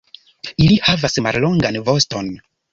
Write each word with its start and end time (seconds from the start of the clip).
Ili 0.65 0.77
havas 0.87 1.19
mallongan 1.27 1.81
voston. 1.93 2.35